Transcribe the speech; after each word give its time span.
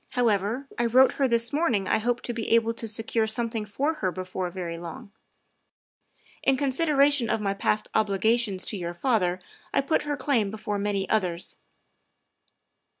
However, 0.13 0.67
I 0.79 0.85
wrote 0.87 1.11
her 1.11 1.27
this 1.27 1.53
morning 1.53 1.87
I 1.87 1.99
hoped 1.99 2.23
to 2.23 2.33
be 2.33 2.47
able 2.55 2.73
to 2.73 2.87
secure 2.87 3.27
something 3.27 3.65
for 3.67 3.93
her 4.01 4.11
before 4.11 4.49
very 4.49 4.79
long. 4.79 5.11
In 6.41 6.57
con 6.57 6.69
sideration 6.69 7.31
of 7.31 7.39
my 7.39 7.53
past 7.53 7.87
obligations 7.93 8.65
to 8.65 8.77
your 8.77 8.95
father 8.95 9.37
I 9.71 9.81
put 9.81 10.01
her 10.01 10.17
claim 10.17 10.49
before 10.49 10.79
many 10.79 11.07
others." 11.07 11.57